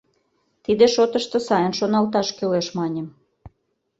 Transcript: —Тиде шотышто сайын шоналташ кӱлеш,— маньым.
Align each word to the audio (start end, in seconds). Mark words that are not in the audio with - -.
—Тиде 0.63 0.85
шотышто 0.95 1.37
сайын 1.47 1.73
шоналташ 1.79 2.27
кӱлеш,— 2.37 2.67
маньым. 2.77 3.07